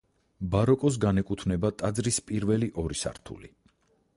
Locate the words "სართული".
3.03-3.53